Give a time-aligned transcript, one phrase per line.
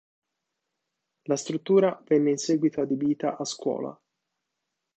[1.27, 4.01] La struttura venne in seguito adibita a scuola.